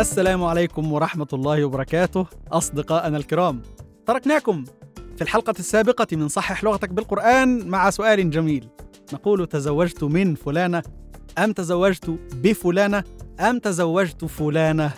[0.00, 3.62] السلام عليكم ورحمة الله وبركاته أصدقائنا الكرام.
[4.06, 4.64] تركناكم
[5.16, 8.68] في الحلقة السابقة من صحح لغتك بالقرآن مع سؤال جميل.
[9.12, 10.82] نقول تزوجت من فلانة
[11.38, 13.04] أم تزوجت بفلانة
[13.40, 14.90] أم تزوجت فلانة؟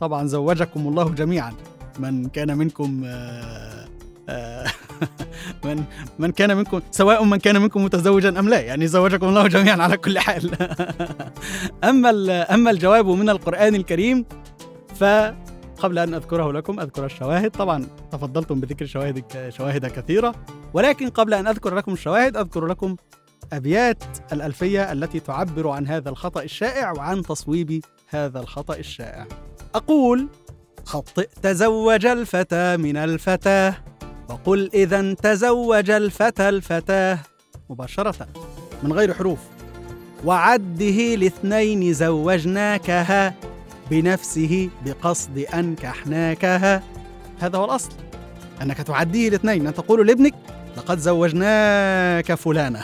[0.00, 1.52] طبعا زوجكم الله جميعا.
[1.98, 3.88] من كان منكم آه،
[4.28, 4.66] آه،
[5.64, 5.84] من
[6.18, 9.96] من كان منكم سواء من كان منكم متزوجا أم لا يعني زوجكم الله جميعا على
[9.96, 10.50] كل حال.
[11.90, 12.10] أما
[12.54, 14.24] أما الجواب من القرآن الكريم
[14.94, 17.50] فقبل أن أذكره لكم أذكر الشواهد.
[17.50, 20.34] طبعا تفضلتم بذكر شواهد شواهد كثيرة
[20.74, 22.96] ولكن قبل أن أذكر لكم الشواهد أذكر لكم
[23.52, 29.26] أبيات الألفية التي تعبر عن هذا الخطأ الشائع وعن تصويب هذا الخطأ الشائع.
[29.74, 30.28] أقول
[30.84, 33.74] خطئ تزوج الفتى من الفتاة.
[34.28, 37.18] وقل إذا تزوج الفتى الفتاة
[37.70, 38.28] مباشرة.
[38.82, 39.38] من غير حروف.
[40.24, 43.34] وعده لاثنين زوجناكها
[43.90, 46.82] بنفسه بقصد أنكحناكها
[47.40, 47.92] هذا هو الأصل.
[48.62, 50.34] أنك تعديه لاثنين أن تقول لابنك
[50.76, 52.82] لقد زوجناك فلانة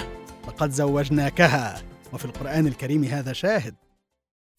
[0.49, 1.83] لقد زوجناكها.
[2.13, 3.75] وفي القرآن الكريم هذا شاهد.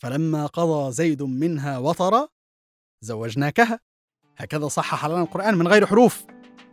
[0.02, 2.28] فلما قضى زيد منها وطرا
[3.02, 3.80] زوجناكها.
[4.38, 6.24] هكذا صحح لنا القرآن من غير حروف.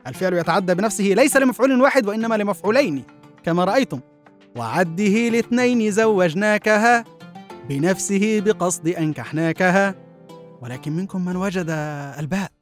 [0.09, 3.05] الفعل يتعدى بنفسه ليس لمفعول واحد وإنما لمفعولين
[3.42, 4.01] كما رأيتم.
[4.56, 7.05] وعده لاثنين زوجناكها
[7.69, 9.95] بنفسه بقصد أنكحناكها.
[10.62, 11.67] ولكن منكم من وجد
[12.19, 12.53] الباء.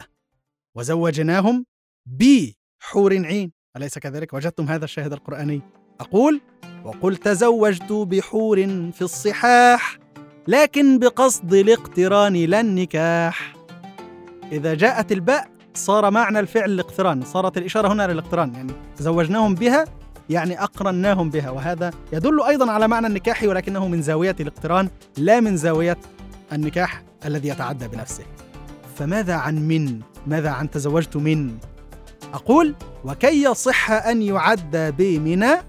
[0.76, 1.64] وزوجناهم
[2.06, 3.52] بحور عين.
[3.76, 5.62] أليس كذلك؟ وجدتم هذا الشاهد القرآني.
[6.00, 6.40] أقول
[6.84, 8.56] وقل تزوجت بحور
[8.92, 9.98] في الصحاح
[10.48, 13.54] لكن بقصد الاقتران لا النكاح
[14.52, 19.84] إذا جاءت الباء صار معنى الفعل الاقتران صارت الإشارة هنا للاقتران يعني زوجناهم بها
[20.30, 25.56] يعني أقرناهم بها وهذا يدل أيضا على معنى النكاح ولكنه من زاوية الاقتران لا من
[25.56, 25.96] زاوية
[26.52, 28.24] النكاح الذي يتعدى بنفسه.
[28.96, 31.58] فماذا عن من؟ ماذا عن تزوجت من؟
[32.34, 35.62] أقول وكي يصح أن يعد بمنا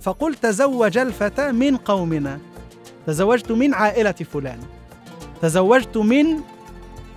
[0.00, 2.38] فقل تزوج الفتى من قومنا.
[3.06, 4.58] تزوجت من عائلة فلان.
[5.42, 6.26] تزوجت من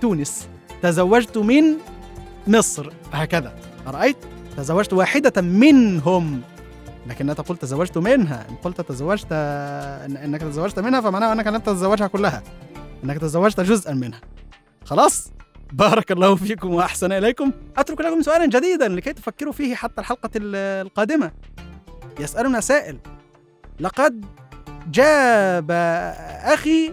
[0.00, 0.48] تونس.
[0.82, 1.64] تزوجت من
[2.48, 3.54] مصر هكذا.
[3.86, 4.16] أرأيت؟
[4.56, 6.42] تزوجت واحدة منهم.
[7.06, 8.46] لكنها تقول تزوجت منها.
[8.50, 12.42] إن قلت تزوجت إنك تزوجت منها فمعناه أنك لم تتزوجها كلها.
[13.04, 14.20] أنك تزوجت جزءا منها.
[14.84, 15.32] خلاص؟
[15.72, 17.52] بارك الله فيكم وأحسن إليكم.
[17.76, 21.30] أترك لكم سؤالا جديدا لكي تفكروا فيه حتى الحلقة القادمة.
[22.20, 22.98] يسألنا سائل.
[23.80, 24.24] لقد
[24.90, 25.70] جاب
[26.44, 26.92] أخي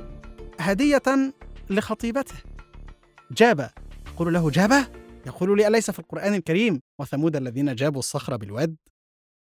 [0.59, 1.33] هدية
[1.69, 2.35] لخطيبته.
[3.31, 3.69] جاب.
[4.16, 4.85] أقول له جاب؟
[5.25, 8.75] يقول لي أليس في القرآن الكريم؟ وثمود الذين جابوا الصخر بالواد؟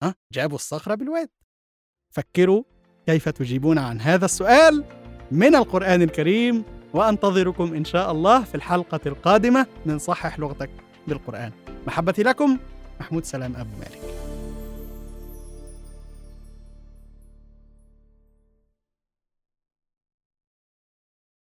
[0.03, 1.29] ها؟ جابوا الصخر بالواد.
[2.15, 2.63] فكروا
[3.07, 4.85] كيف تجيبون عن هذا السؤال
[5.31, 6.65] من القرآن الكريم
[6.95, 10.71] وأنتظركم إن شاء الله في الحلقة القادمة من صحح لغتك
[11.09, 11.53] بالقرآن.
[11.87, 12.59] محبتي لكم
[13.01, 14.10] محمود سلام أبو مالك.